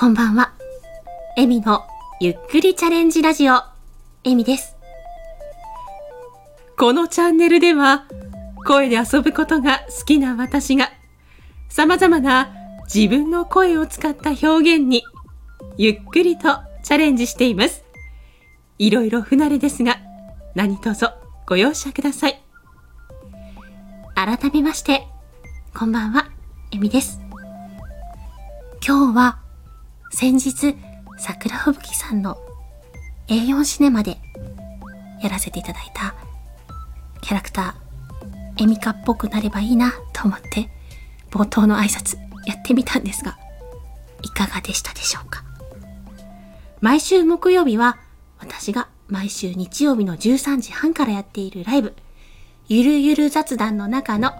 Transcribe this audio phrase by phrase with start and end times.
[0.00, 0.52] こんばんは。
[1.36, 1.84] エミの
[2.20, 3.64] ゆっくりチャレンジラジオ、
[4.22, 4.76] エミです。
[6.78, 8.04] このチャンネルでは、
[8.64, 10.92] 声で遊ぶことが好きな私が、
[11.68, 12.48] 様々な
[12.84, 15.02] 自分の声を使った表現に、
[15.76, 17.82] ゆっくりとチャレンジしています。
[18.78, 19.96] いろいろ不慣れですが、
[20.54, 21.08] 何卒
[21.44, 22.40] ご容赦ください。
[24.14, 25.08] 改めまして、
[25.76, 26.30] こんばんは、
[26.70, 27.18] エミです。
[28.80, 29.47] 今日は、
[30.10, 30.76] 先日、
[31.18, 32.38] 桜吹雪さんの
[33.28, 34.18] A4 シネマで
[35.22, 36.14] やらせていただいた
[37.20, 40.70] キャラクター、エミカっぽくなればいいなと思って、
[41.30, 43.38] 冒頭の挨拶やってみたんですが、
[44.22, 45.44] いかがでしたでしょうか？
[46.80, 47.98] 毎週木曜日は、
[48.40, 51.94] 私が毎週日曜日の13時半からやっているライブ、
[52.68, 54.32] ゆるゆる雑談の中の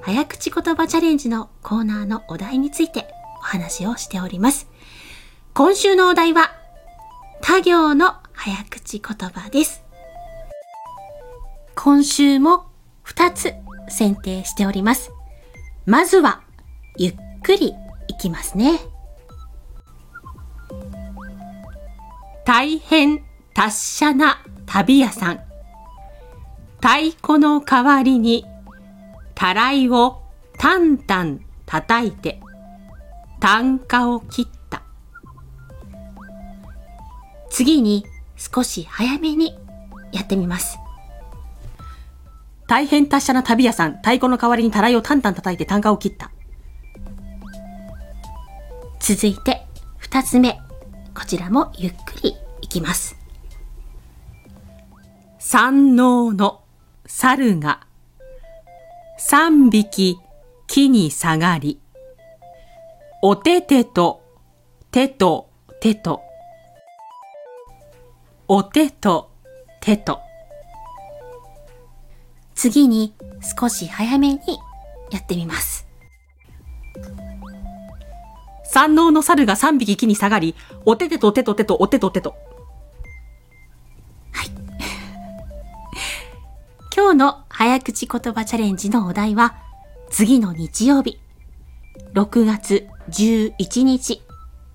[0.00, 3.08] 早口言葉チャレンジのコーナーのお題について
[3.40, 4.68] お話をしております。
[5.58, 6.52] 今週のお題は、
[7.42, 9.82] 他行の早口言葉です。
[11.74, 12.66] 今週も
[13.04, 13.54] 2つ
[13.88, 15.10] 選定しております。
[15.84, 16.42] まずは、
[16.96, 17.74] ゆっくり
[18.06, 18.78] いきますね。
[22.44, 25.40] 大変達者な旅屋さん。
[26.76, 28.46] 太鼓の代わりに、
[29.34, 30.22] たらいを
[30.56, 32.40] タンタン叩いて、
[33.40, 34.57] 単価を切った。
[37.58, 38.06] 次に
[38.36, 39.58] 少し早めに
[40.12, 40.78] やってみます。
[42.68, 43.96] 大変達者な旅屋さん。
[43.96, 46.30] 太鼓の代わりにたらいをタンタン叩いて単価を切った。
[49.00, 49.66] 続いて
[50.02, 50.60] 2つ目。
[51.12, 53.16] こちらもゆっくりいきます。
[55.40, 56.60] 山王の
[57.06, 57.80] 猿が
[59.18, 60.16] 三匹
[60.68, 61.80] 木に下がり、
[63.20, 64.22] おててと
[64.92, 66.22] 手と手と、
[68.50, 69.30] お手と
[69.82, 70.20] 手と、
[72.54, 73.12] 次に
[73.58, 74.40] 少し早めに
[75.10, 75.86] やってみます。
[78.64, 80.54] 山王の猿が三匹木に下がり、
[80.86, 82.36] おててと手と手とお手と手と。
[86.96, 89.58] 今日の早口言葉チャレンジのお題は、
[90.08, 91.20] 次の日曜日、
[92.14, 94.22] 6月11日、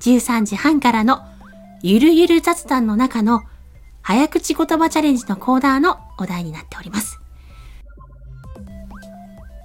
[0.00, 1.22] 13時半からの
[1.82, 3.44] ゆるゆる雑談の中の
[4.02, 7.20] 早口言葉チャレンジのコーナーのお題になっております。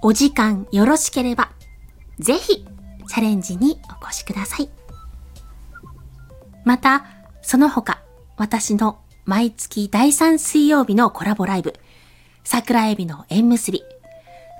[0.02, 1.50] お時間よろしければ、
[2.18, 2.64] ぜひ
[3.08, 4.70] チャレンジにお越しください。
[6.64, 7.04] また、
[7.42, 8.02] その他、
[8.36, 11.74] 私の毎月第3水曜日のコラボライブ、
[12.44, 13.82] 桜エビの縁結び、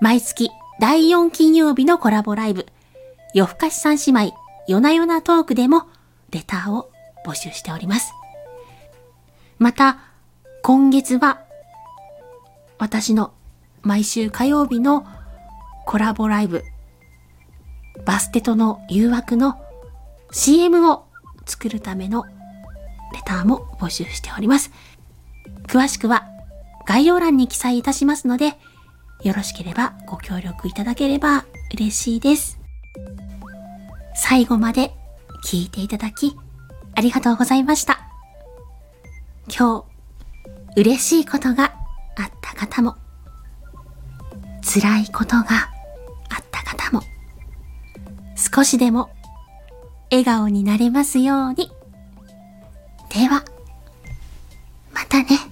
[0.00, 0.50] 毎月
[0.80, 2.66] 第4金曜日のコラボライブ、
[3.34, 4.36] 夜更かし三姉妹、
[4.66, 5.86] 夜な夜なトークでも
[6.30, 6.90] レターを
[7.24, 8.12] 募集しております。
[9.58, 9.98] また、
[10.62, 11.40] 今月は、
[12.78, 13.32] 私の
[13.82, 15.04] 毎週火曜日の
[15.86, 16.64] コラボライブ、
[18.04, 19.60] バステとの誘惑の
[20.30, 21.06] CM を
[21.46, 22.24] 作るための
[23.12, 24.70] レターも募集しております。
[25.66, 26.26] 詳しくは
[26.86, 28.58] 概要欄に記載いたしますので、
[29.24, 32.60] よろしければご協力いただければ嬉しいです。
[34.14, 34.92] 最後まで
[35.44, 36.36] 聞いていただき、
[36.94, 37.97] ありがとうございました。
[39.58, 39.84] 今
[40.76, 41.74] 日、嬉しいことが
[42.16, 42.94] あった方も、
[44.62, 45.42] 辛いことが
[46.28, 47.02] あった方も、
[48.36, 49.10] 少しでも
[50.12, 51.72] 笑顔になれますように。
[53.12, 53.44] では、
[54.94, 55.47] またね。